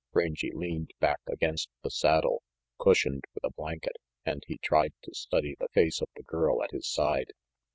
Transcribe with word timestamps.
Rangy 0.13 0.49
leaned 0.51 0.93
back 0.99 1.19
against 1.27 1.69
the 1.83 1.91
saddle, 1.91 2.41
cushioned 2.79 3.23
with 3.35 3.43
a 3.43 3.51
blanket, 3.53 3.97
and 4.25 4.41
he 4.47 4.57
tried 4.57 4.93
to 5.03 5.13
study 5.13 5.55
the 5.59 5.67
face 5.75 6.01
of 6.01 6.09
the 6.15 6.23
girl 6.23 6.63
at 6.63 6.71
his 6.71 6.87
side. 6.89 7.33